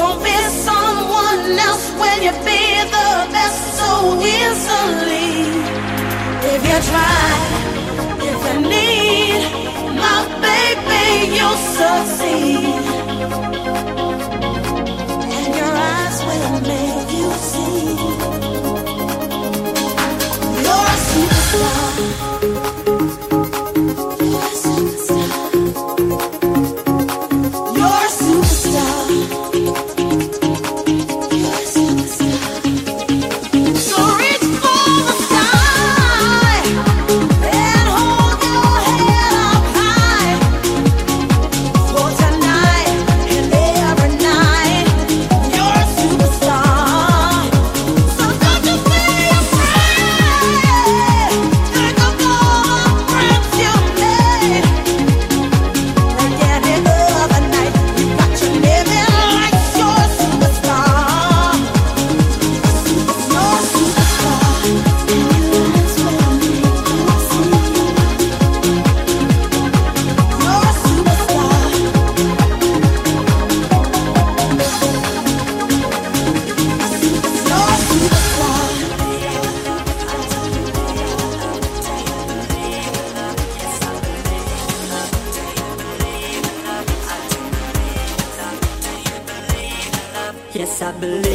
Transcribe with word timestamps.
Don't 0.00 0.24
be 0.24 0.38
someone 0.64 1.58
else 1.58 1.90
when 2.00 2.22
you 2.22 2.32
be 2.48 2.62
the 2.96 3.10
best 3.36 3.60
so 3.78 3.90
easily. 4.16 5.28
If 6.54 6.60
you 6.70 6.78
try, 6.90 7.28
if 8.30 8.38
you 8.46 8.56
need, 8.74 9.42
my 10.04 10.20
baby, 10.40 11.36
you'll 11.36 11.60
succeed. 11.76 13.49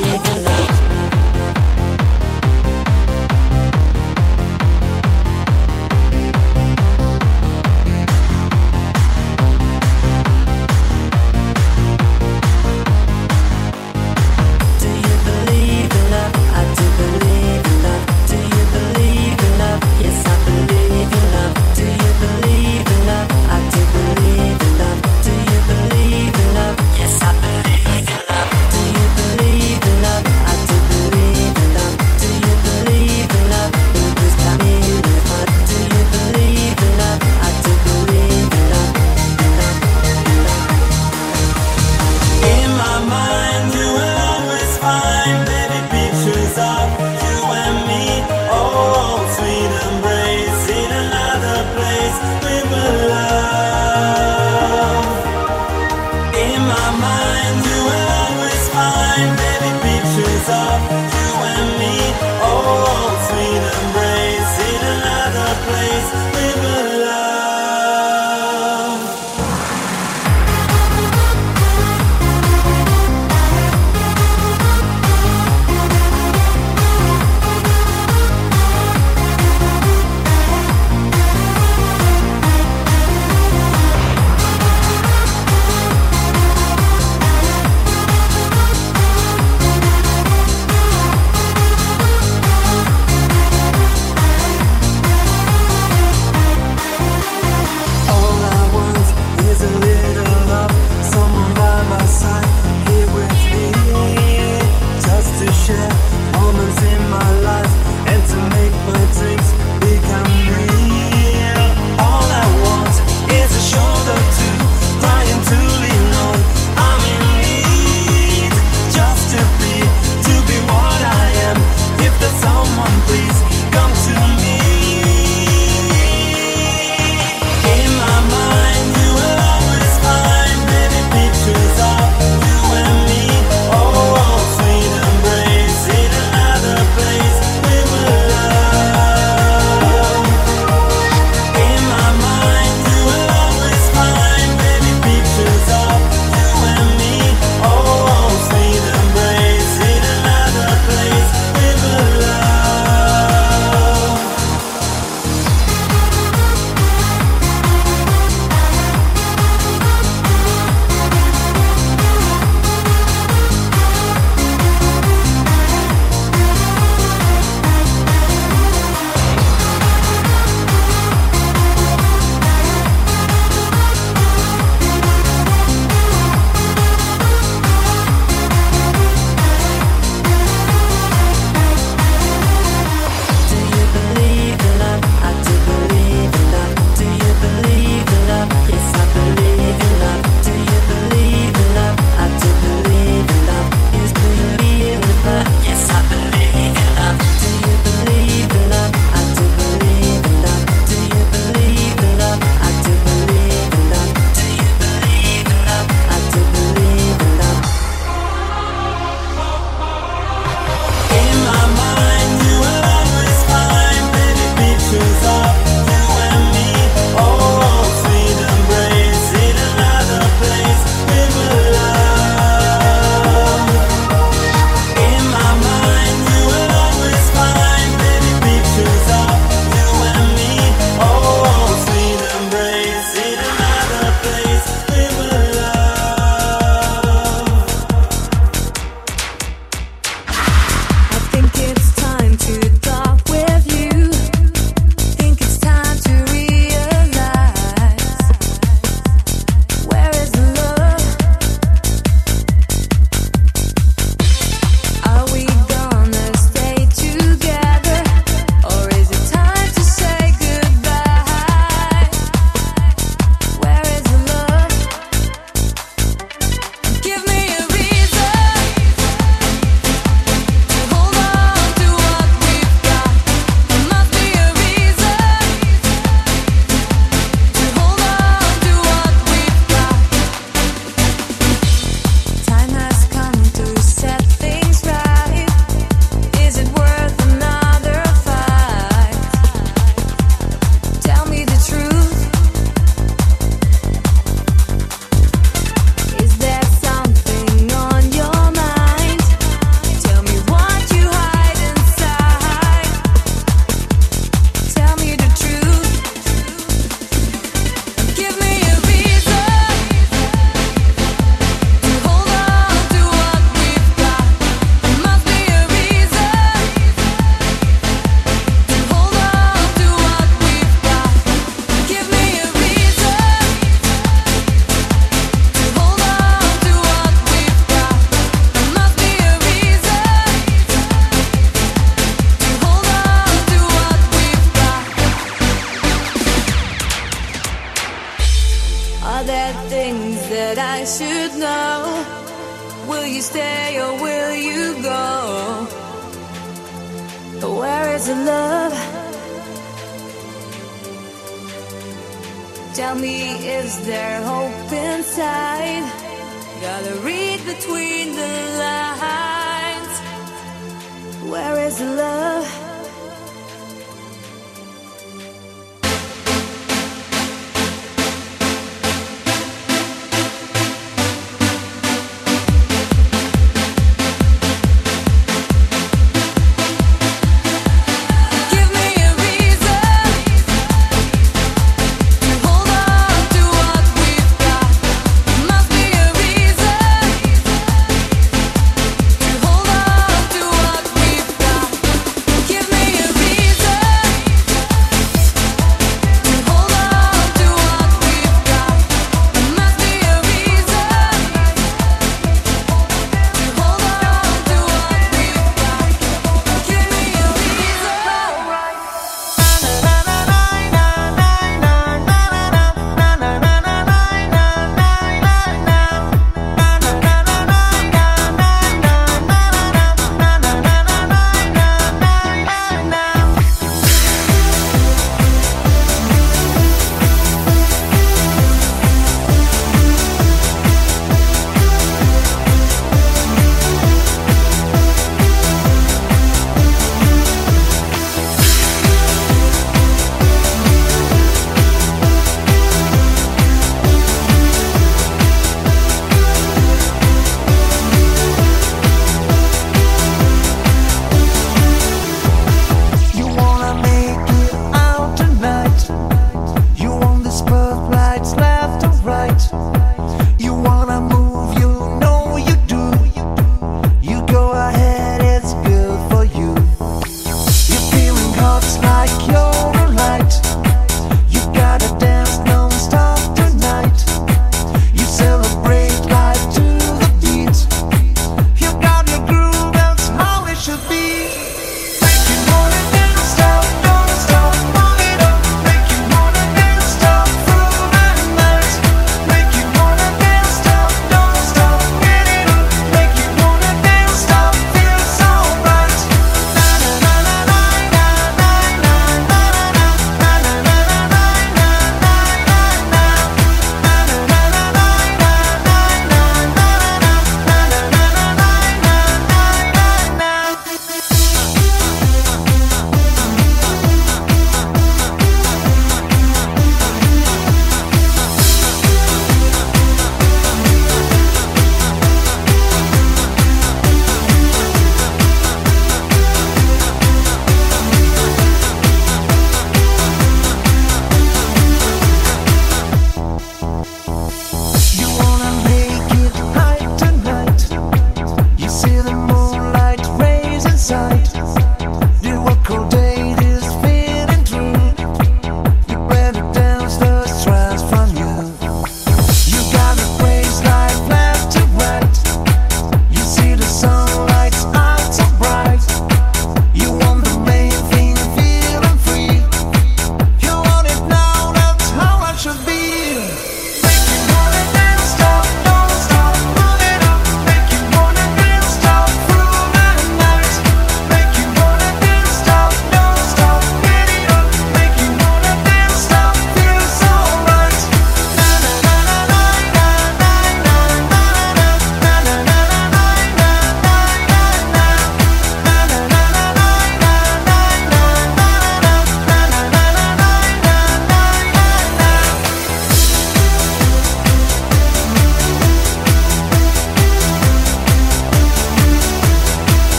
living 0.00 0.44
life. 0.44 0.87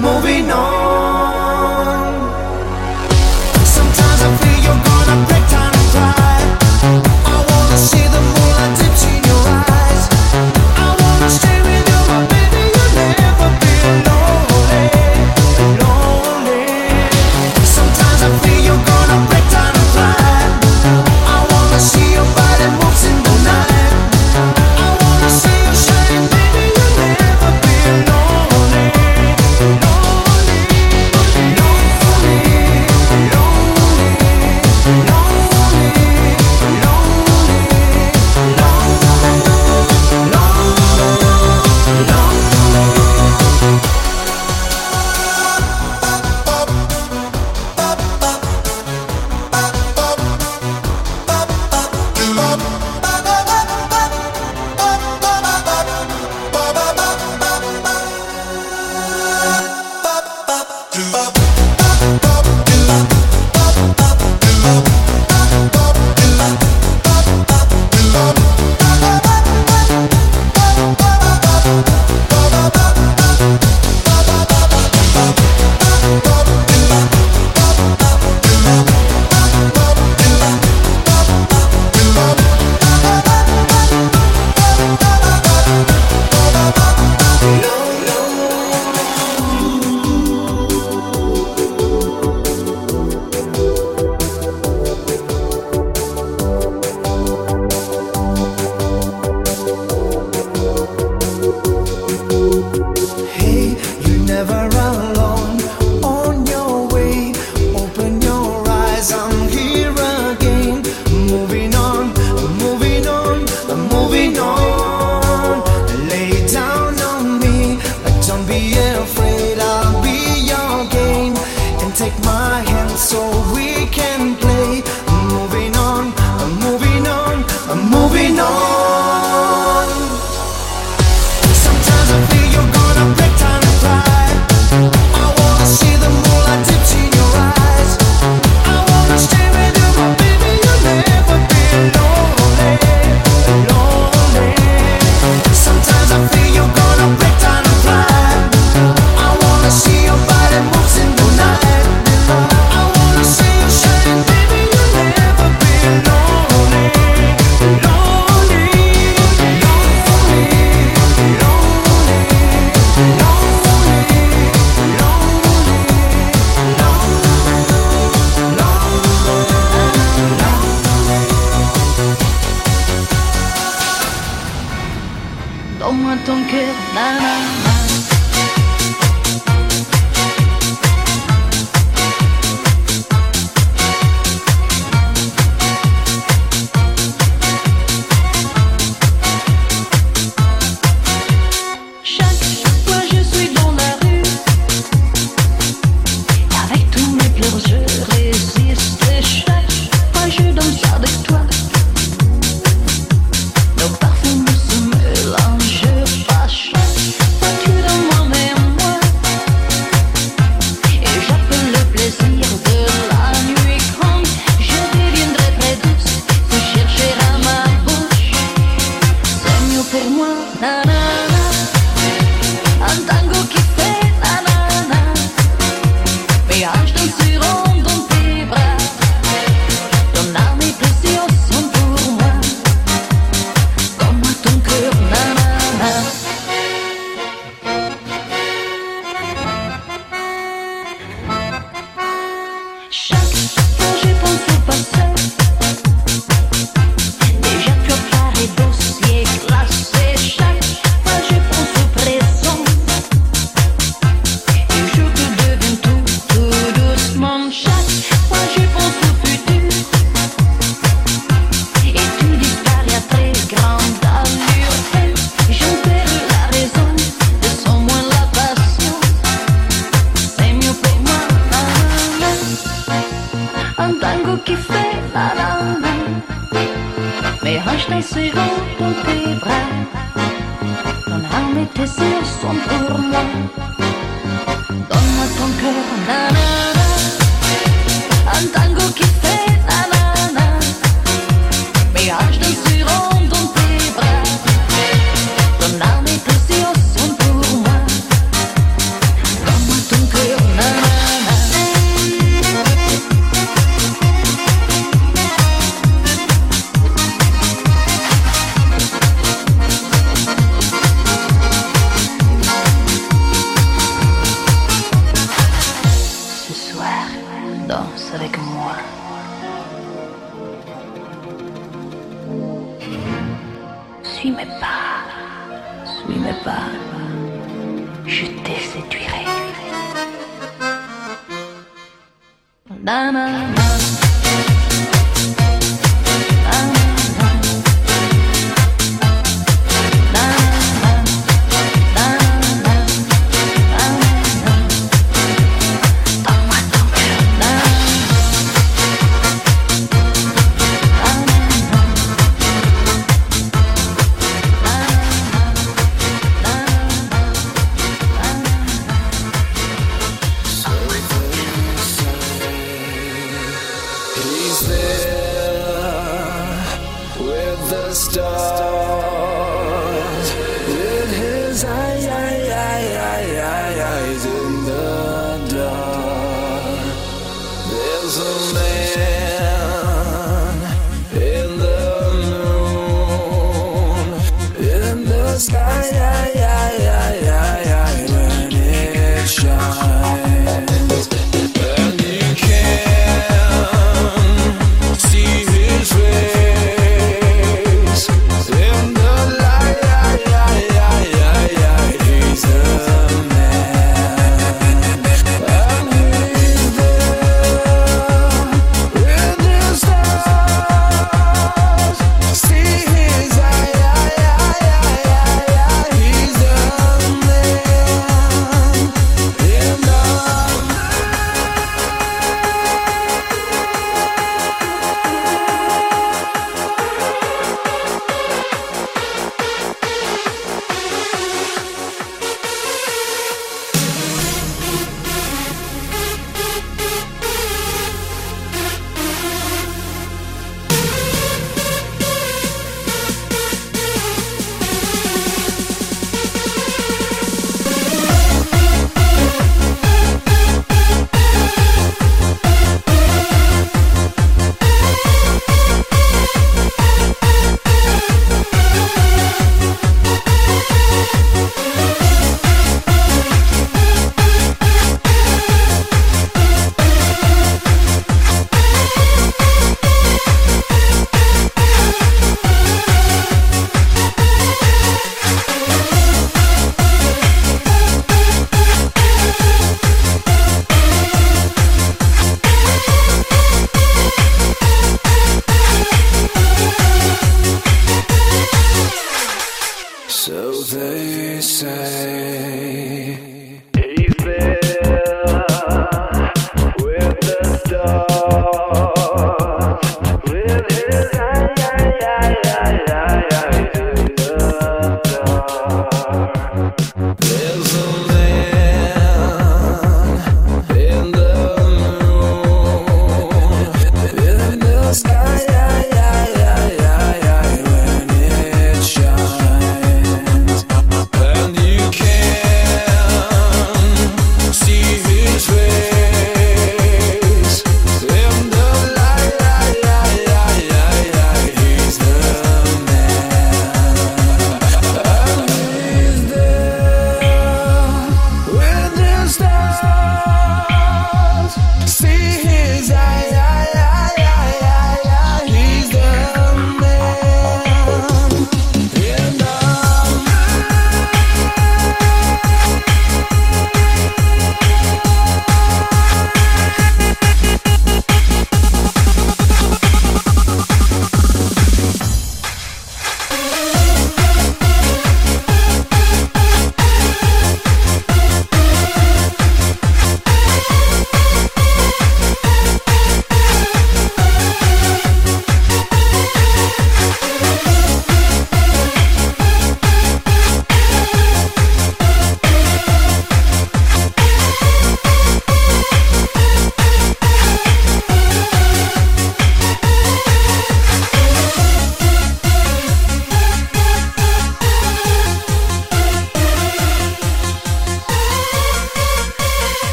Moving 0.00 0.50
on. 0.50 0.67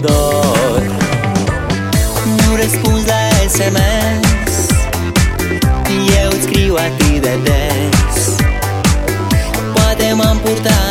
dor. 0.00 0.82
Nu 2.24 2.56
răspunzi 2.56 3.06
la 3.06 3.48
SMS 3.48 4.66
Eu 6.22 6.28
îți 6.30 6.42
scriu 6.42 6.74
atât 6.74 7.20
de 7.22 7.38
des. 7.42 8.34
Poate 9.74 10.12
m-am 10.14 10.38
purtat 10.38 10.81